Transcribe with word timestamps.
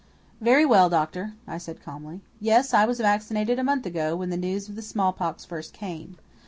"Very 0.41 0.65
well, 0.65 0.89
doctor," 0.89 1.35
I 1.47 1.59
said 1.59 1.83
calmly. 1.83 2.21
"Yes, 2.39 2.73
I 2.73 2.85
was 2.87 2.99
vaccinated 2.99 3.59
a 3.59 3.63
month 3.63 3.85
ago, 3.85 4.15
when 4.15 4.31
the 4.31 4.35
news 4.35 4.67
of 4.67 4.73
the 4.75 4.81
smallpox 4.81 5.45
first 5.45 5.73
came. 5.73 6.17